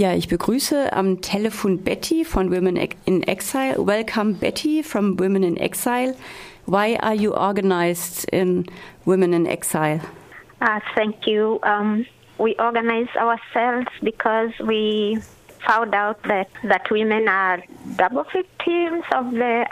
Ja, 0.00 0.14
ich 0.14 0.28
begrüße 0.28 0.94
am 0.94 1.20
Telefon 1.20 1.84
Betty 1.84 2.24
von 2.24 2.50
Women 2.50 2.76
in 3.04 3.22
Exile. 3.22 3.76
Welcome 3.76 4.32
Betty 4.32 4.82
from 4.82 5.20
Women 5.20 5.42
in 5.42 5.58
Exile. 5.58 6.14
Why 6.64 6.96
are 7.02 7.14
you 7.14 7.34
organized 7.34 8.26
in 8.32 8.64
Women 9.04 9.34
in 9.34 9.44
Exile? 9.44 10.00
Uh, 10.62 10.80
thank 10.94 11.26
you. 11.26 11.60
Um, 11.64 12.06
we 12.38 12.56
organize 12.58 13.14
ourselves 13.14 13.88
because 14.02 14.52
we 14.64 15.18
found 15.66 15.94
out 15.94 16.22
that, 16.22 16.48
that 16.62 16.90
women 16.90 17.28
are 17.28 17.62
double 17.96 18.24
victims 18.32 19.04
of 19.12 19.30
the 19.32 19.66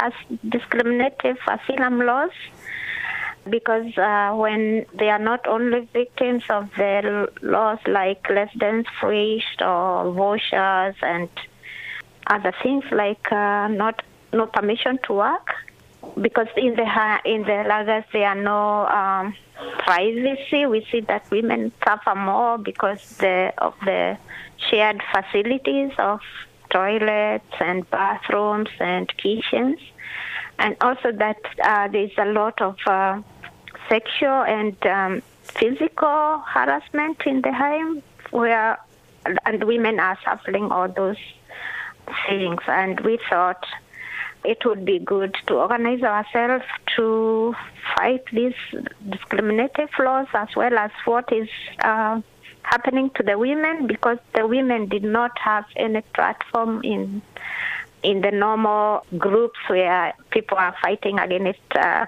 discriminative 0.50 1.38
asylum 1.48 2.02
laws 2.02 2.32
because 3.50 3.96
uh, 3.98 4.32
when 4.34 4.86
they 4.94 5.08
are 5.10 5.18
not 5.18 5.46
only 5.46 5.88
victims 5.92 6.44
of 6.48 6.70
the 6.76 7.28
laws 7.42 7.78
like 7.86 8.28
less 8.30 8.50
than 8.58 8.84
free 9.00 9.42
or 9.60 10.12
vouchers 10.12 10.94
and 11.02 11.28
other 12.26 12.52
things 12.62 12.84
like 12.92 13.32
uh, 13.32 13.68
not 13.68 14.02
no 14.32 14.46
permission 14.46 14.98
to 15.04 15.14
work 15.14 15.54
because 16.20 16.48
in 16.56 16.74
the 16.74 17.20
in 17.24 17.42
the 17.42 17.64
lagers 17.70 18.04
there 18.12 18.28
are 18.28 18.34
no 18.34 18.86
um, 18.86 19.34
privacy. 19.78 20.66
We 20.66 20.86
see 20.90 21.00
that 21.00 21.30
women 21.30 21.72
suffer 21.84 22.14
more 22.14 22.58
because 22.58 23.16
the, 23.18 23.52
of 23.58 23.74
the 23.84 24.16
shared 24.70 25.02
facilities 25.12 25.92
of 25.98 26.20
toilets 26.70 27.54
and 27.60 27.88
bathrooms 27.90 28.68
and 28.78 29.12
kitchens, 29.16 29.80
and 30.58 30.76
also 30.80 31.12
that 31.12 31.38
uh, 31.62 31.88
there's 31.88 32.16
a 32.18 32.26
lot 32.26 32.60
of 32.60 32.76
uh, 32.86 33.20
sexual 33.88 34.42
and 34.44 34.76
um, 34.86 35.22
physical 35.42 36.42
harassment 36.46 37.20
in 37.26 37.42
the 37.42 37.52
home, 37.52 38.02
where 38.30 38.78
and 39.44 39.64
women 39.64 40.00
are 40.00 40.18
suffering 40.24 40.70
all 40.70 40.88
those 40.88 41.16
things. 42.28 42.60
And 42.66 43.00
we 43.00 43.18
thought 43.28 43.64
it 44.44 44.64
would 44.64 44.84
be 44.84 44.98
good 44.98 45.36
to 45.46 45.54
organize 45.54 46.02
ourselves 46.02 46.64
to 46.96 47.54
fight 47.96 48.24
these 48.32 48.54
discriminative 49.08 49.90
laws 49.98 50.26
as 50.34 50.48
well 50.56 50.78
as 50.78 50.90
what 51.04 51.32
is 51.32 51.48
uh, 51.80 52.20
happening 52.62 53.10
to 53.16 53.22
the 53.22 53.38
women 53.38 53.86
because 53.86 54.18
the 54.34 54.46
women 54.46 54.88
did 54.88 55.02
not 55.02 55.32
have 55.38 55.64
any 55.76 56.02
platform 56.14 56.82
in 56.84 57.22
in 58.04 58.20
the 58.20 58.30
normal 58.30 59.04
groups 59.16 59.58
where 59.66 60.14
people 60.30 60.56
are 60.56 60.74
fighting 60.80 61.18
against 61.18 61.58
uh, 61.74 62.06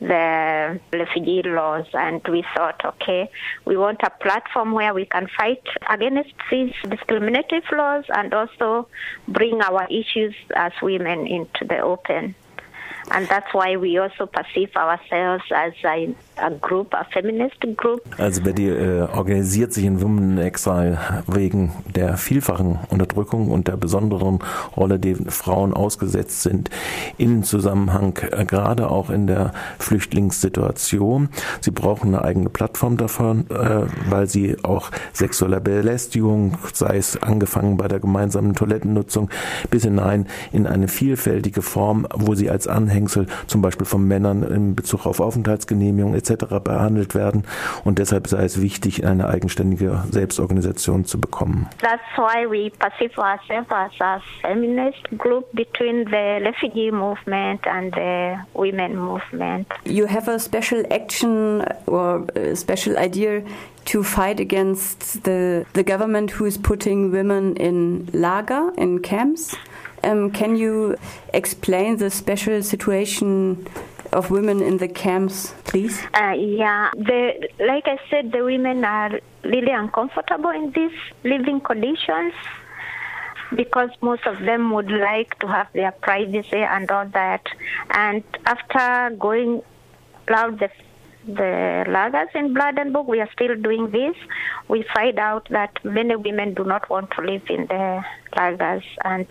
the 0.00 0.80
refugee 0.92 1.42
laws 1.44 1.84
and 1.92 2.22
we 2.28 2.42
thought 2.56 2.80
okay 2.84 3.30
we 3.66 3.76
want 3.76 4.00
a 4.02 4.10
platform 4.22 4.72
where 4.72 4.94
we 4.94 5.04
can 5.04 5.28
fight 5.36 5.62
against 5.90 6.32
these 6.50 6.72
discriminative 6.88 7.64
laws 7.72 8.04
and 8.08 8.32
also 8.32 8.88
bring 9.28 9.60
our 9.60 9.86
issues 9.90 10.34
as 10.56 10.72
women 10.80 11.26
into 11.26 11.64
the 11.66 11.78
open 11.78 12.34
and 13.10 13.28
that's 13.28 13.52
why 13.52 13.76
we 13.76 13.98
also 13.98 14.26
perceive 14.26 14.70
ourselves 14.76 15.44
as 15.50 15.72
a, 15.84 16.14
a 16.38 16.50
group, 16.50 16.94
a 16.94 17.04
feminist 17.12 17.60
group. 17.76 18.02
Also 18.18 18.42
Betty 18.42 18.68
äh, 18.68 19.02
organisiert 19.02 19.72
sich 19.72 19.84
in 19.84 20.00
Women 20.00 20.32
in 20.32 20.38
Exile 20.38 20.98
wegen 21.26 21.72
der 21.94 22.16
vielfachen 22.16 22.78
Unterdrückung 22.88 23.50
und 23.50 23.66
der 23.68 23.76
besonderen 23.76 24.38
Rolle, 24.76 24.98
die 24.98 25.14
Frauen 25.14 25.74
ausgesetzt 25.74 26.42
sind 26.42 26.70
in 27.18 27.42
Zusammenhang 27.42 28.16
äh, 28.30 28.44
gerade 28.44 28.90
auch 28.90 29.10
in 29.10 29.26
der 29.26 29.52
Flüchtlingssituation. 29.78 31.30
Sie 31.60 31.72
brauchen 31.72 32.14
eine 32.14 32.24
eigene 32.24 32.48
Plattform 32.48 32.96
davon, 32.96 33.46
äh, 33.50 33.86
weil 34.08 34.28
sie 34.28 34.56
auch 34.62 34.90
sexuelle 35.12 35.60
Belästigung, 35.60 36.58
sei 36.72 36.96
es 36.96 37.20
angefangen 37.20 37.76
bei 37.76 37.88
der 37.88 37.98
gemeinsamen 37.98 38.54
Toilettennutzung 38.54 39.30
bis 39.70 39.82
hinein 39.82 40.26
in 40.52 40.66
eine 40.66 40.86
vielfältige 40.86 41.62
Form, 41.62 42.06
wo 42.14 42.34
sie 42.34 42.50
als 42.50 42.68
Anhänger 42.68 42.99
Anhängsel 43.00 43.26
zum 43.46 43.62
Beispiel 43.62 43.86
von 43.86 44.06
Männern 44.06 44.42
in 44.42 44.74
Bezug 44.74 45.06
auf 45.06 45.20
Aufenthaltsgenehmigung 45.20 46.14
etc. 46.14 46.60
behandelt 46.62 47.14
werden 47.14 47.44
und 47.84 47.98
deshalb 47.98 48.26
sei 48.26 48.44
es 48.44 48.60
wichtig, 48.60 49.06
eine 49.06 49.28
eigenständige 49.28 50.04
Selbstorganisation 50.10 51.04
zu 51.04 51.20
bekommen. 51.20 51.68
That's 51.80 52.02
why 52.16 52.46
we 52.46 52.70
perceive 52.78 53.16
ourselves 53.18 53.70
as 53.70 53.98
a 54.00 54.20
feminist 54.42 55.08
group 55.16 55.46
between 55.52 56.04
the 56.06 56.44
refugee 56.44 56.90
movement 56.90 57.66
and 57.66 57.94
the 57.94 58.36
women 58.54 58.96
movement. 58.96 59.66
You 59.84 60.06
have 60.06 60.30
a 60.30 60.38
special 60.38 60.84
action 60.90 61.64
or 61.86 62.26
a 62.34 62.54
special 62.54 62.96
idea 62.96 63.42
to 63.86 64.02
fight 64.02 64.40
against 64.40 65.24
the 65.24 65.64
the 65.72 65.82
government 65.82 66.32
who 66.32 66.44
is 66.44 66.58
putting 66.58 67.10
women 67.10 67.56
in 67.56 68.08
lager 68.12 68.72
in 68.76 69.00
camps 69.00 69.56
Um, 70.02 70.30
can 70.30 70.56
you 70.56 70.96
explain 71.34 71.96
the 71.96 72.10
special 72.10 72.62
situation 72.62 73.66
of 74.12 74.30
women 74.30 74.62
in 74.62 74.78
the 74.78 74.88
camps, 74.88 75.54
please? 75.64 76.00
Uh, 76.14 76.34
yeah, 76.36 76.90
the, 76.96 77.48
like 77.60 77.86
I 77.86 77.98
said, 78.08 78.32
the 78.32 78.44
women 78.44 78.84
are 78.84 79.20
really 79.44 79.72
uncomfortable 79.72 80.50
in 80.50 80.72
these 80.72 80.96
living 81.24 81.60
conditions 81.60 82.32
because 83.54 83.90
most 84.00 84.26
of 84.26 84.38
them 84.40 84.70
would 84.72 84.90
like 84.90 85.38
to 85.40 85.48
have 85.48 85.68
their 85.72 85.92
privacy 85.92 86.56
and 86.56 86.90
all 86.90 87.06
that. 87.06 87.44
And 87.90 88.22
after 88.46 89.14
going 89.16 89.62
around 90.28 90.60
the 90.60 90.70
the 91.34 91.84
lagers 91.88 92.34
in 92.34 92.54
Bladenburg, 92.54 93.06
we 93.06 93.20
are 93.20 93.28
still 93.32 93.56
doing 93.56 93.90
this. 93.90 94.16
We 94.68 94.84
find 94.94 95.18
out 95.18 95.48
that 95.50 95.78
many 95.84 96.16
women 96.16 96.54
do 96.54 96.64
not 96.64 96.88
want 96.90 97.10
to 97.12 97.22
live 97.22 97.42
in 97.48 97.66
the 97.66 98.02
lagers, 98.36 98.84
and 99.04 99.26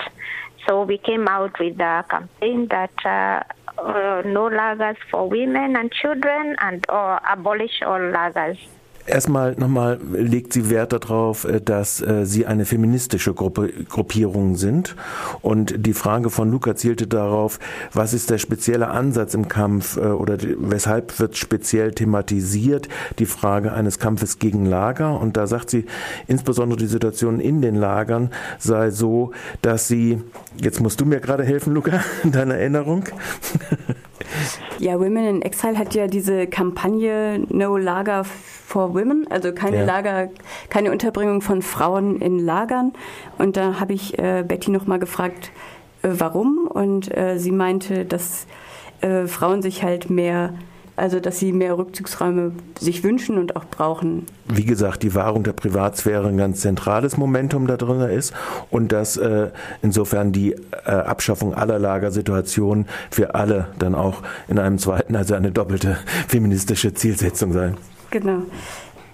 so 0.68 0.84
we 0.84 0.98
came 0.98 1.28
out 1.28 1.60
with 1.60 1.80
a 1.80 2.06
campaign 2.10 2.68
that 2.70 2.94
uh, 3.06 3.44
uh, 3.82 4.22
no 4.26 4.50
lagers 4.50 4.98
for 5.10 5.30
women 5.30 5.76
and 5.76 5.92
children 5.92 6.56
and 6.60 6.86
or 6.90 7.20
abolish 7.30 7.82
all 7.82 8.00
lagers. 8.00 8.60
Erstmal 9.06 9.56
nochmal 9.56 10.00
legt 10.12 10.54
sie 10.54 10.70
Wert 10.70 10.94
darauf, 10.94 11.46
äh, 11.46 11.60
dass 11.62 12.02
äh, 12.02 12.26
sie 12.26 12.46
eine 12.46 12.66
feministische 12.66 13.34
Gruppe, 13.34 13.72
Gruppierung 13.90 14.56
sind. 14.56 14.96
Und 15.42 15.86
die 15.86 15.94
Frage 15.94 16.30
von 16.30 16.52
Luca 16.52 16.76
zielte 16.76 17.08
darauf, 17.08 17.60
was 17.94 18.14
ist 18.14 18.30
der 18.30 18.38
spezielle 18.38 18.90
Ansatz 18.90 19.34
im 19.34 19.48
Kampf 19.48 19.98
äh, 19.98 20.02
oder 20.02 20.38
weshalb 20.60 21.20
wird 21.20 21.38
speziell 21.38 21.92
thematisiert 21.92 22.88
die 23.18 23.26
Frage 23.26 23.74
eines 23.74 24.00
Kampfes 24.00 24.40
gegen 24.40 24.66
Lager. 24.66 25.20
Und 25.20 25.38
da 25.38 25.48
sagt 25.48 25.70
sie, 25.70 25.86
insbesondere 26.28 26.80
die 26.80 26.88
Situation 26.88 27.40
in 27.40 27.62
den 27.62 27.76
Lagern 27.76 28.30
sei 28.60 28.92
so, 28.92 29.32
dass 29.62 29.88
sie, 29.88 30.22
jetzt 30.62 30.82
musst 30.82 31.02
du 31.02 31.06
mir 31.06 31.20
gerade 31.20 31.44
helfen, 31.44 31.74
Luca, 31.74 32.04
in 32.24 32.32
deiner 32.32 32.56
Erinnerung. 32.56 33.06
Ja, 34.80 35.00
Women 35.00 35.26
in 35.26 35.42
Exile 35.42 35.78
hat 35.78 35.96
ja 35.96 36.08
diese 36.08 36.48
Kampagne 36.48 37.46
No 37.50 37.78
Lager 37.78 38.24
for 38.24 38.94
Women, 38.94 39.28
also 39.30 39.52
keine 39.52 39.78
ja. 39.78 39.86
Lager, 39.86 40.30
keine 40.70 40.92
Unterbringung 40.92 41.42
von 41.42 41.62
Frauen 41.62 42.22
in 42.22 42.40
Lagern. 42.40 42.94
Und 43.38 43.58
da 43.58 43.80
habe 43.80 43.94
ich 43.94 44.18
äh, 44.20 44.44
Betty 44.48 44.72
nochmal 44.72 45.00
gefragt, 45.00 45.52
äh, 46.02 46.10
warum. 46.12 46.68
Und 46.68 47.16
äh, 47.16 47.38
sie 47.38 47.52
meinte, 47.52 48.06
dass 48.06 48.48
äh, 49.02 49.28
Frauen 49.28 49.62
sich 49.62 49.84
halt 49.84 50.10
mehr 50.10 50.54
also 51.00 51.20
dass 51.20 51.40
sie 51.40 51.54
mehr 51.54 51.78
Rückzugsräume 51.78 52.52
sich 52.80 53.04
wünschen 53.04 53.38
und 53.38 53.56
auch 53.56 53.66
brauchen. 53.66 54.26
Wie 54.48 54.66
gesagt, 54.66 55.04
die 55.04 55.16
Wahrung 55.16 55.44
der 55.44 55.54
Privatsphäre 55.54 56.28
ein 56.28 56.38
ganz 56.38 56.62
zentrales 56.62 57.18
Momentum 57.18 57.68
da 57.68 57.78
drin 57.78 58.02
ist 58.02 58.34
und 58.70 58.92
dass 58.92 59.18
äh, 59.18 59.50
insofern 59.82 60.32
die 60.32 60.54
äh, 60.54 60.92
Abschaffung 60.92 61.54
aller 61.54 61.80
Lagersituationen 61.80 62.88
für 63.10 63.36
alle 63.36 63.68
dann 63.80 63.96
auch 63.96 64.22
in 64.48 64.60
einem 64.60 64.78
zweiten, 64.78 65.16
also 65.16 65.36
eine 65.36 65.52
doppelte 65.52 65.98
feministische 66.28 66.94
Zielsetzung 66.94 67.54
sein. 67.54 67.78
Genau. 68.12 68.44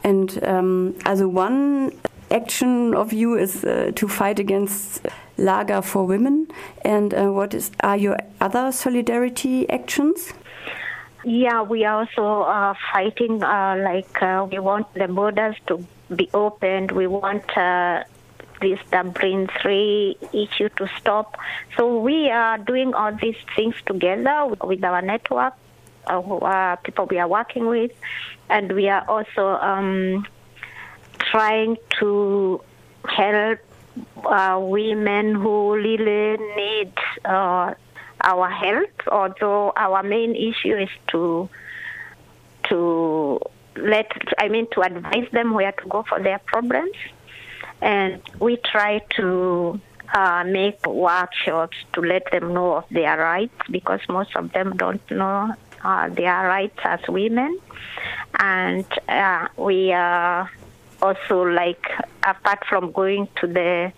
And 0.03 0.40
um, 0.44 0.94
also 1.03 1.28
one 1.28 1.91
action 2.29 2.94
of 2.95 3.12
you 3.12 3.35
is 3.35 3.63
uh, 3.63 3.91
to 3.95 4.07
fight 4.07 4.40
against 4.40 5.01
Lager 5.38 5.81
for 5.81 6.07
women. 6.07 6.48
And 6.83 7.13
uh, 7.13 7.31
what 7.31 7.54
is 7.54 7.71
are 7.81 7.98
your 7.98 8.18
other 8.39 8.71
solidarity 8.71 9.68
actions? 9.69 10.33
Yeah, 11.25 11.63
we 11.63 11.83
are 11.86 12.01
also 12.01 12.44
uh, 12.44 12.75
fighting. 12.94 13.42
Uh, 13.42 13.77
like 13.83 14.22
uh, 14.22 14.48
we 14.50 14.60
want 14.60 14.94
the 14.94 15.07
borders 15.07 15.56
to 15.66 15.83
be 16.16 16.30
opened. 16.36 16.92
We 16.92 17.07
want 17.07 17.57
uh, 17.57 18.04
this 18.62 18.80
Dublin 18.92 19.50
three 19.60 20.18
issue 20.33 20.69
to 20.77 20.88
stop. 21.00 21.36
So 21.77 22.00
we 22.00 22.30
are 22.30 22.60
doing 22.60 22.94
all 22.94 23.12
these 23.12 23.38
things 23.56 23.74
together 23.88 24.45
with 24.63 24.83
our 24.83 25.01
network, 25.01 25.56
uh, 26.06 26.75
people 26.83 27.07
we 27.07 27.18
are 27.18 27.28
working 27.28 27.66
with, 27.66 27.92
and 28.48 28.71
we 28.71 28.88
are 28.88 29.04
also 29.10 29.48
um, 29.48 30.28
trying 31.18 31.78
to 32.00 32.62
help 33.10 33.60
uh, 34.25 34.60
women 34.62 35.33
who 35.33 35.74
really 35.74 36.38
need 36.56 36.94
our 38.25 38.50
health, 38.50 38.98
although 39.07 39.72
our 39.77 40.04
main 40.04 40.36
issue 40.36 40.75
is 40.75 40.89
to 41.12 41.50
to 42.69 43.39
let 43.77 44.12
I 44.39 44.50
mean 44.50 44.68
to 44.74 44.81
advise 44.81 45.30
them 45.31 45.54
where 45.54 45.72
to 45.72 45.88
go 45.88 46.04
for 46.10 46.19
their 46.19 46.39
problems. 46.39 46.95
and 47.81 48.22
we 48.39 48.57
try 48.57 49.00
to 49.18 49.80
uh, 50.13 50.44
make 50.45 50.86
workshops 50.88 51.77
to 51.94 52.01
let 52.01 52.24
them 52.31 52.54
know 52.54 52.74
of 52.75 52.86
their 52.92 53.18
rights 53.18 53.56
because 53.69 54.00
most 54.10 54.36
of 54.36 54.51
them 54.54 54.75
don't 54.78 55.10
know 55.12 55.54
uh, 55.83 56.10
their 56.10 56.48
rights 56.48 56.80
as 56.83 57.00
women. 57.07 57.60
And 58.39 58.86
uh, 59.07 59.48
we 59.57 59.92
are 59.92 60.50
also 61.01 61.44
like, 61.44 61.86
apart 62.24 62.63
from 62.68 62.92
going 62.92 63.28
to 63.42 63.48
the 63.48 63.92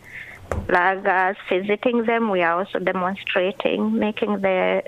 lagers, 0.68 1.36
visiting 1.50 2.06
them, 2.06 2.30
we 2.30 2.42
are 2.42 2.60
also 2.60 2.80
demonstrating, 2.80 3.98
making 3.98 4.42
the 4.42 4.84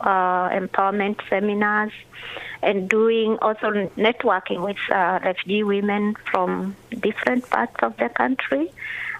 uh, 0.00 0.48
empowerment 0.50 1.20
seminars 1.28 1.92
and 2.62 2.88
doing 2.88 3.38
also 3.40 3.70
networking 3.96 4.64
with 4.64 4.76
uh, 4.90 5.20
refugee 5.22 5.62
women 5.62 6.16
from 6.30 6.76
different 7.00 7.48
parts 7.50 7.76
of 7.82 7.96
the 7.98 8.08
country 8.08 8.72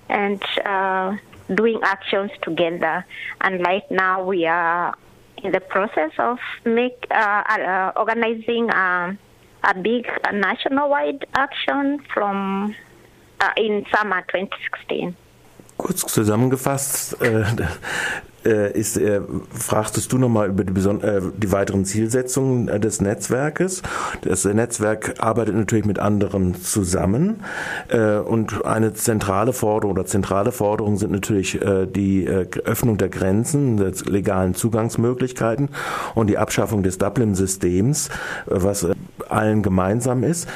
and 0.09 0.43
uh, 0.65 1.17
doing 1.55 1.79
actions 1.83 2.31
together. 2.43 3.05
And 3.41 3.65
right 3.65 3.89
now 3.91 4.25
we 4.25 4.47
are 4.47 4.95
in 5.43 5.53
the 5.53 5.61
process 5.61 6.11
of 6.19 6.39
make 6.65 7.07
uh, 7.11 7.15
uh, 7.15 7.93
organizing 7.97 8.73
um, 8.73 9.19
a 9.63 9.75
big 9.75 10.09
national-wide 10.33 11.27
action 11.35 12.01
from 12.13 12.75
uh, 13.41 13.53
in 13.57 13.87
summer 13.93 14.23
2016. 14.23 15.15
Kurz 15.89 16.05
zusammengefasst, 16.05 17.17
äh, 17.23 17.45
äh, 18.45 18.79
ist, 18.79 18.99
äh, 18.99 19.23
fragtest 19.51 20.13
du 20.13 20.19
nochmal 20.19 20.51
über 20.51 20.63
die, 20.63 20.79
äh, 20.79 21.23
die 21.35 21.51
weiteren 21.51 21.87
Zielsetzungen 21.87 22.69
äh, 22.69 22.79
des 22.79 23.01
Netzwerkes. 23.01 23.81
Das 24.21 24.45
Netzwerk 24.45 25.15
arbeitet 25.21 25.55
natürlich 25.55 25.87
mit 25.87 25.99
anderen 25.99 26.55
zusammen 26.57 27.43
äh, 27.89 28.19
und 28.19 28.67
eine 28.67 28.93
zentrale 28.93 29.55
Forderung 29.55 29.93
oder 29.97 30.05
zentrale 30.05 30.53
Forderungen 30.53 30.99
sind 30.99 31.11
natürlich 31.11 31.59
äh, 31.63 31.87
die 31.87 32.29
Öffnung 32.29 32.99
der 32.99 33.09
Grenzen, 33.09 33.79
der 33.79 33.93
legalen 34.05 34.55
Zugangsmöglichkeiten 34.55 35.71
und 36.15 36.27
die 36.27 36.37
Abschaffung 36.37 36.83
des 36.83 36.99
Dublin-Systems, 36.99 38.11
was 38.45 38.87
allen 39.31 39.63
gemeinsam 39.63 40.23
ist. 40.23 40.49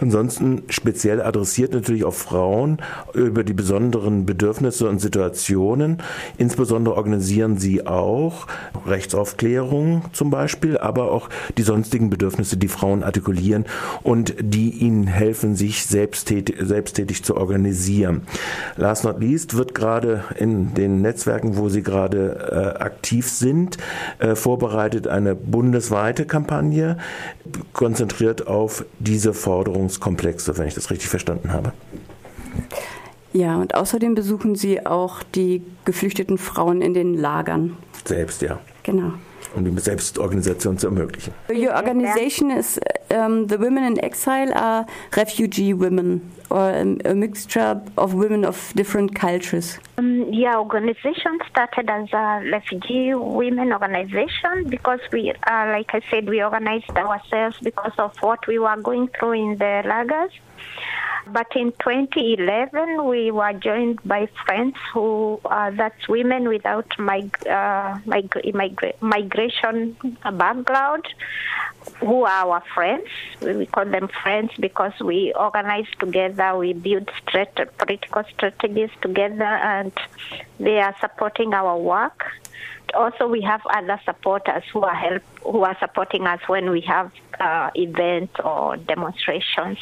Ansonsten 0.00 0.62
speziell 0.68 1.20
adressiert 1.20 1.72
natürlich 1.72 2.04
auf 2.04 2.16
Frauen 2.16 2.78
über 3.14 3.42
die 3.42 3.52
besonderen 3.52 4.26
Bedürfnisse 4.26 4.88
und 4.88 5.00
Situationen. 5.00 5.98
Insbesondere 6.36 6.96
organisieren 6.96 7.58
sie 7.58 7.86
auch 7.86 8.46
Rechtsaufklärung 8.86 10.04
zum 10.12 10.30
Beispiel, 10.30 10.78
aber 10.78 11.10
auch 11.10 11.28
die 11.56 11.62
sonstigen 11.62 12.10
Bedürfnisse, 12.10 12.56
die 12.56 12.68
Frauen 12.68 13.02
artikulieren 13.02 13.64
und 14.02 14.34
die 14.40 14.70
ihnen 14.70 15.06
helfen, 15.06 15.56
sich 15.56 15.84
selbsttätig, 15.84 16.56
selbsttätig 16.60 17.24
zu 17.24 17.36
organisieren. 17.36 18.22
Last 18.76 19.04
not 19.04 19.20
least 19.20 19.56
wird 19.56 19.74
gerade 19.74 20.24
in 20.38 20.74
den 20.74 21.02
Netzwerken, 21.02 21.56
wo 21.56 21.68
sie 21.68 21.82
gerade 21.82 22.76
äh, 22.78 22.82
aktiv 22.82 23.28
sind, 23.28 23.78
äh, 24.20 24.36
vorbereitet 24.36 25.08
eine 25.08 25.34
bundesweite 25.34 26.24
Kampagne, 26.24 26.98
konzentriert 27.72 28.46
auf 28.46 28.84
diese 29.00 29.32
Forderung 29.34 29.87
Forschungskomplexe, 29.88 30.58
wenn 30.58 30.68
ich 30.68 30.74
das 30.74 30.90
richtig 30.90 31.08
verstanden 31.08 31.52
habe. 31.52 31.72
Ja, 33.32 33.56
und 33.56 33.74
außerdem 33.74 34.14
besuchen 34.14 34.54
Sie 34.54 34.84
auch 34.84 35.22
die 35.22 35.62
geflüchteten 35.84 36.38
Frauen 36.38 36.80
in 36.80 36.94
den 36.94 37.14
Lagern. 37.14 37.76
Selbst, 38.04 38.42
ja. 38.42 38.58
Genau. 38.82 39.12
Um 39.54 39.64
die 39.64 39.80
Selbstorganisation 39.80 40.78
zu 40.78 40.88
ermöglichen. 40.88 41.32
Your 41.50 41.74
organization 41.74 42.50
is 42.50 42.78
um, 43.10 43.48
the 43.48 43.58
women 43.58 43.84
in 43.84 43.96
exile 43.98 44.54
are 44.54 44.86
refugee 45.14 45.72
women 45.72 46.22
or 46.50 46.72
a 47.04 47.14
mixture 47.14 47.80
of 47.96 48.12
women 48.12 48.44
of 48.44 48.72
different 48.74 49.14
cultures. 49.14 49.78
Yeah, 50.30 50.58
organization 50.58 51.38
started 51.50 51.88
as 51.88 52.12
a 52.12 52.42
refugee 52.52 53.14
women 53.14 53.72
organization 53.72 54.68
because 54.68 55.00
we, 55.10 55.30
uh, 55.30 55.66
like 55.72 55.88
I 55.94 56.02
said, 56.10 56.28
we 56.28 56.42
organized 56.42 56.90
ourselves 56.90 57.56
because 57.62 57.92
of 57.96 58.12
what 58.20 58.46
we 58.46 58.58
were 58.58 58.76
going 58.76 59.08
through 59.18 59.32
in 59.32 59.56
the 59.56 59.82
lagers. 59.86 60.32
But 61.30 61.48
in 61.54 61.72
2011, 61.72 63.04
we 63.04 63.30
were 63.30 63.52
joined 63.52 63.98
by 64.04 64.28
friends 64.46 64.76
who, 64.94 65.38
uh, 65.44 65.70
that's 65.70 66.08
women 66.08 66.48
without 66.48 66.98
mig- 66.98 67.46
uh, 67.46 67.98
mig- 68.06 68.40
migra- 68.54 68.94
migration 69.02 69.96
background, 70.32 71.04
who 72.00 72.24
are 72.24 72.46
our 72.46 72.62
friends. 72.74 73.08
We 73.42 73.66
call 73.66 73.84
them 73.84 74.08
friends 74.22 74.52
because 74.58 74.98
we 75.00 75.34
organize 75.34 75.88
together, 75.98 76.56
we 76.56 76.72
build 76.72 77.10
strat- 77.20 77.76
political 77.76 78.24
strategies 78.32 78.90
together, 79.02 79.44
and 79.44 79.92
they 80.58 80.78
are 80.80 80.94
supporting 80.98 81.52
our 81.52 81.76
work. 81.76 82.24
Also, 82.94 83.28
we 83.28 83.42
have 83.42 83.60
other 83.66 84.00
supporters 84.06 84.62
who 84.72 84.80
are 84.80 84.94
help 84.94 85.22
who 85.42 85.62
are 85.62 85.76
supporting 85.78 86.26
us 86.26 86.40
when 86.46 86.70
we 86.70 86.80
have 86.80 87.10
uh, 87.38 87.70
events 87.74 88.40
or 88.42 88.76
demonstrations. 88.78 89.78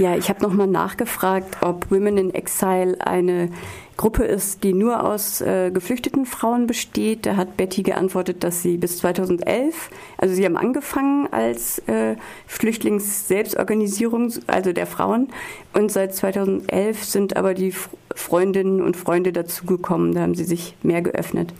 Ja, 0.00 0.16
ich 0.16 0.30
habe 0.30 0.42
nochmal 0.42 0.66
nachgefragt, 0.66 1.58
ob 1.60 1.90
Women 1.90 2.16
in 2.16 2.34
Exile 2.34 2.96
eine 3.06 3.50
Gruppe 3.98 4.24
ist, 4.24 4.64
die 4.64 4.72
nur 4.72 5.04
aus 5.04 5.42
äh, 5.42 5.70
geflüchteten 5.70 6.24
Frauen 6.24 6.66
besteht. 6.66 7.26
Da 7.26 7.36
hat 7.36 7.58
Betty 7.58 7.82
geantwortet, 7.82 8.42
dass 8.42 8.62
sie 8.62 8.78
bis 8.78 8.96
2011, 8.96 9.90
also 10.16 10.34
sie 10.34 10.46
haben 10.46 10.56
angefangen 10.56 11.28
als 11.30 11.80
äh, 11.80 12.16
Flüchtlings-Selbstorganisierung, 12.46 14.32
also 14.46 14.72
der 14.72 14.86
Frauen, 14.86 15.28
und 15.74 15.92
seit 15.92 16.14
2011 16.14 17.04
sind 17.04 17.36
aber 17.36 17.52
die 17.52 17.74
Freundinnen 18.14 18.80
und 18.80 18.96
Freunde 18.96 19.34
dazugekommen. 19.34 20.14
Da 20.14 20.22
haben 20.22 20.34
sie 20.34 20.44
sich 20.44 20.76
mehr 20.82 21.02
geöffnet. 21.02 21.52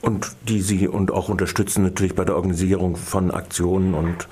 Und 0.00 0.34
die 0.48 0.62
sie 0.62 0.88
und 0.88 1.10
auch 1.10 1.28
unterstützen 1.28 1.82
natürlich 1.82 2.14
bei 2.14 2.24
der 2.24 2.36
Organisierung 2.36 2.96
von 2.96 3.30
Aktionen 3.30 3.92
und 3.92 4.26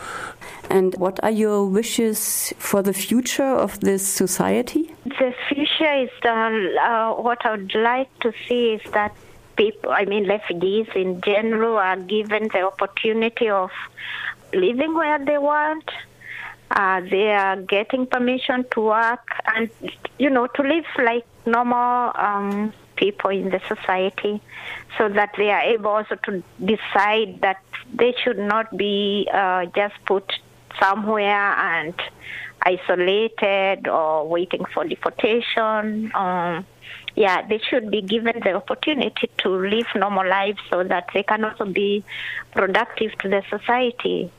And 0.73 0.95
what 0.95 1.23
are 1.23 1.31
your 1.31 1.67
wishes 1.67 2.55
for 2.57 2.81
the 2.81 2.95
future 2.95 3.55
of 3.67 3.79
this 3.81 4.03
society? 4.09 4.95
The 5.05 5.35
future 5.47 5.95
is 6.05 6.11
uh, 6.25 6.29
uh, 6.31 7.13
what 7.21 7.45
I 7.45 7.51
would 7.51 7.75
like 7.75 8.09
to 8.21 8.33
see 8.49 8.73
is 8.77 8.93
that 8.93 9.15
people, 9.57 9.91
I 9.91 10.07
mean, 10.07 10.27
refugees 10.27 10.87
in 10.95 11.21
general, 11.21 11.77
are 11.77 11.99
given 11.99 12.49
the 12.55 12.63
opportunity 12.63 13.51
of 13.51 13.71
living 14.55 14.95
where 14.95 15.23
they 15.23 15.37
want. 15.37 15.91
Uh, 16.71 17.03
they 17.03 17.29
are 17.33 17.57
getting 17.61 18.07
permission 18.07 18.65
to 18.71 18.81
work 18.81 19.29
and, 19.55 19.69
you 20.19 20.31
know, 20.31 20.47
to 20.47 20.63
live 20.63 20.87
like 21.05 21.27
normal 21.45 22.13
um, 22.15 22.73
people 22.97 23.29
in 23.29 23.51
the 23.51 23.61
society 23.69 24.41
so 24.97 25.11
that 25.11 25.35
they 25.37 25.51
are 25.51 25.61
able 25.61 25.91
also 25.91 26.15
to 26.25 26.43
decide 26.65 27.43
that 27.43 27.61
they 27.93 28.15
should 28.25 28.39
not 28.39 28.75
be 28.75 29.29
uh, 29.35 29.67
just 29.67 29.95
put 30.07 30.33
somewhere 30.83 31.55
and 31.59 31.95
isolated 32.65 33.89
or 33.89 34.27
waiting 34.27 34.65
for 34.73 34.85
deportation. 34.85 36.11
Um, 36.15 36.67
yeah, 37.15 37.47
they 37.47 37.59
should 37.59 37.91
be 37.91 38.03
given 38.03 38.41
the 38.43 38.55
opportunity 38.55 39.31
to 39.39 39.49
live 39.49 39.87
normal 39.95 40.27
lives 40.27 40.61
so 40.71 40.83
that 40.83 41.09
they 41.13 41.23
can 41.23 41.45
also 41.45 41.67
be 41.67 42.05
productive 42.53 43.13
to 43.19 43.29
the 43.29 43.43
society. 43.51 44.31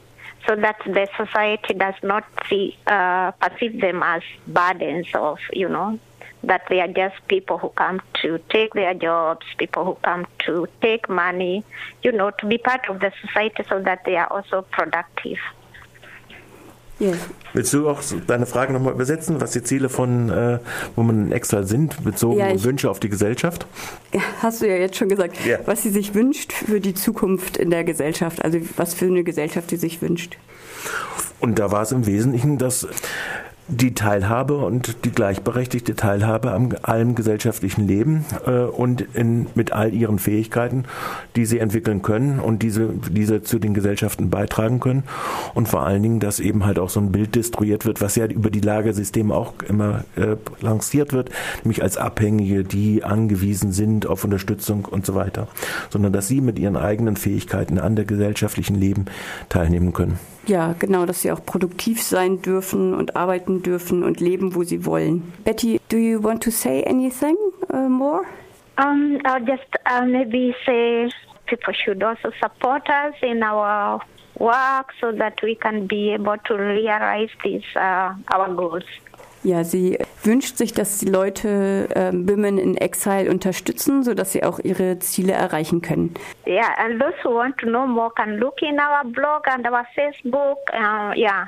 So 0.47 0.57
that 0.57 0.75
the 0.85 1.07
society 1.15 1.73
does 1.73 1.93
not 2.03 2.25
see 2.49 2.75
uh, 2.85 3.31
perceive 3.31 3.79
them 3.79 4.03
as 4.03 4.21
burdens 4.45 5.07
of 5.13 5.39
you 5.53 5.69
know 5.69 5.99
that 6.43 6.63
they 6.69 6.81
are 6.81 6.89
just 6.89 7.15
people 7.29 7.57
who 7.57 7.69
come 7.69 8.01
to 8.21 8.37
take 8.49 8.73
their 8.73 8.93
jobs, 8.93 9.45
people 9.57 9.85
who 9.85 9.95
come 10.03 10.27
to 10.39 10.67
take 10.81 11.07
money, 11.07 11.63
you 12.03 12.11
know, 12.11 12.31
to 12.31 12.45
be 12.45 12.57
part 12.57 12.89
of 12.89 12.99
the 12.99 13.13
society 13.25 13.63
so 13.69 13.81
that 13.81 14.03
they 14.05 14.17
are 14.17 14.27
also 14.27 14.61
productive. 14.63 15.37
Yes. 17.03 17.17
Willst 17.51 17.73
du 17.73 17.89
auch 17.89 18.01
deine 18.27 18.45
Frage 18.45 18.71
nochmal 18.71 18.93
übersetzen, 18.93 19.41
was 19.41 19.51
die 19.51 19.61
Ziele 19.61 19.89
von 19.89 20.29
äh, 20.29 20.59
Women 20.95 21.27
in 21.27 21.31
Exile 21.33 21.65
sind, 21.65 22.01
bezogen 22.01 22.39
ja, 22.39 22.51
ich, 22.51 22.63
Wünsche 22.63 22.89
auf 22.89 23.01
die 23.01 23.09
Gesellschaft? 23.09 23.67
Hast 24.41 24.61
du 24.61 24.69
ja 24.69 24.75
jetzt 24.75 24.95
schon 24.95 25.09
gesagt, 25.09 25.35
ja. 25.45 25.57
was 25.65 25.83
sie 25.83 25.89
sich 25.89 26.15
wünscht 26.15 26.53
für 26.53 26.79
die 26.79 26.93
Zukunft 26.93 27.57
in 27.57 27.71
der 27.71 27.83
Gesellschaft, 27.83 28.43
also 28.43 28.57
was 28.77 28.93
für 28.93 29.05
eine 29.05 29.25
Gesellschaft 29.25 29.69
sie 29.69 29.75
sich 29.75 30.01
wünscht. 30.01 30.37
Und 31.41 31.59
da 31.59 31.71
war 31.71 31.81
es 31.81 31.91
im 31.91 32.05
Wesentlichen, 32.05 32.57
dass 32.57 32.87
die 33.67 33.93
Teilhabe 33.93 34.57
und 34.57 35.05
die 35.05 35.11
gleichberechtigte 35.11 35.95
Teilhabe 35.95 36.51
am 36.51 36.69
allem 36.81 37.15
gesellschaftlichen 37.15 37.87
Leben 37.87 38.25
äh, 38.45 38.63
und 38.63 39.01
in, 39.13 39.47
mit 39.55 39.71
all 39.71 39.93
ihren 39.93 40.19
Fähigkeiten, 40.19 40.83
die 41.35 41.45
sie 41.45 41.59
entwickeln 41.59 42.01
können 42.01 42.39
und 42.39 42.61
diese, 42.61 42.89
diese 43.09 43.41
zu 43.41 43.59
den 43.59 43.73
Gesellschaften 43.73 44.29
beitragen 44.29 44.81
können 44.81 45.03
und 45.53 45.69
vor 45.69 45.85
allen 45.85 46.03
Dingen, 46.03 46.19
dass 46.19 46.41
eben 46.41 46.65
halt 46.65 46.77
auch 46.77 46.89
so 46.89 46.99
ein 46.99 47.11
Bild 47.13 47.35
destruiert 47.35 47.85
wird, 47.85 48.01
was 48.01 48.15
ja 48.15 48.25
über 48.25 48.49
die 48.49 48.59
Lagersysteme 48.59 49.33
auch 49.33 49.53
immer 49.67 50.03
äh, 50.17 50.35
lanciert 50.59 51.13
wird, 51.13 51.29
nämlich 51.63 51.81
als 51.81 51.95
Abhängige, 51.97 52.65
die 52.65 53.03
angewiesen 53.03 53.71
sind 53.71 54.07
auf 54.07 54.25
Unterstützung 54.25 54.85
und 54.85 55.05
so 55.05 55.15
weiter, 55.15 55.47
sondern 55.89 56.11
dass 56.11 56.27
sie 56.27 56.41
mit 56.41 56.59
ihren 56.59 56.75
eigenen 56.75 57.15
Fähigkeiten 57.15 57.79
an 57.79 57.95
der 57.95 58.05
gesellschaftlichen 58.05 58.75
Leben 58.75 59.05
teilnehmen 59.47 59.93
können. 59.93 60.19
Ja, 60.45 60.73
genau, 60.77 61.05
dass 61.05 61.21
sie 61.21 61.31
auch 61.31 61.45
produktiv 61.45 62.03
sein 62.03 62.41
dürfen 62.41 62.93
und 62.93 63.15
arbeiten 63.15 63.63
dürfen 63.63 64.03
und 64.03 64.19
leben, 64.19 64.55
wo 64.55 64.63
sie 64.63 64.85
wollen. 64.85 65.31
Betty, 65.45 65.79
do 65.89 65.97
you 65.97 66.21
want 66.21 66.43
to 66.43 66.51
say 66.51 66.83
anything 66.85 67.35
uh, 67.71 67.87
more? 67.87 68.25
Um, 68.77 69.19
I'll 69.25 69.45
just 69.45 69.69
uh, 69.85 70.03
maybe 70.05 70.53
say 70.65 71.09
people 71.45 71.73
should 71.73 72.03
also 72.03 72.31
support 72.41 72.89
us 72.89 73.13
in 73.21 73.41
our 73.43 74.01
work 74.39 74.91
so 74.99 75.11
that 75.11 75.41
we 75.43 75.55
can 75.55 75.87
be 75.87 76.11
able 76.11 76.37
to 76.45 76.55
realize 76.55 77.29
these 77.43 77.63
uh, 77.75 78.13
our 78.33 78.53
goals. 78.53 78.83
Ja, 79.43 79.65
sie 79.65 79.97
wünscht 80.23 80.57
sich, 80.57 80.73
dass 80.73 80.99
die 80.99 81.09
Leute 81.09 81.89
äh, 81.93 82.11
Women 82.13 82.57
in 82.57 82.77
Exile 82.77 83.29
unterstützen, 83.29 84.03
sodass 84.03 84.31
sie 84.31 84.43
auch 84.43 84.59
ihre 84.59 84.99
Ziele 84.99 85.33
erreichen 85.33 85.81
können. 85.81 86.13
Yeah, 86.47 86.73
and 86.77 86.99
those 86.99 87.13
who 87.23 87.35
want 87.35 87.57
to 87.57 87.65
know 87.65 87.85
more 87.85 88.11
can 88.15 88.37
look 88.37 88.61
in 88.61 88.79
our 88.79 89.03
blog 89.03 89.45
and 89.47 89.67
our 89.67 89.85
Facebook. 89.95 90.57
Uh, 90.71 91.13
yeah. 91.15 91.47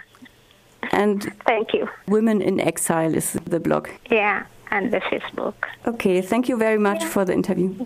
And 0.92 1.32
thank 1.46 1.74
you. 1.74 1.88
Women 2.08 2.42
in 2.42 2.60
Exile 2.60 3.16
is 3.16 3.40
the 3.50 3.60
blog. 3.60 3.88
Yeah, 4.10 4.44
and 4.72 4.92
the 4.92 5.00
Facebook. 5.00 5.54
Okay, 5.88 6.22
thank 6.22 6.50
you 6.50 6.58
very 6.58 6.78
much 6.78 7.02
yeah. 7.02 7.10
for 7.10 7.26
the 7.26 7.34
interview. 7.34 7.86